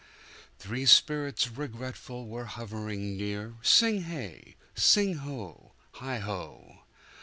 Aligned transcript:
Three 0.57 0.87
spirits 0.87 1.47
regretful 1.51 2.25
were 2.27 2.45
hovering 2.45 3.15
near 3.17 3.53
Sing 3.61 4.01
hey! 4.01 4.55
sing 4.73 5.17
ho! 5.17 5.73
heigho!" 5.97 6.79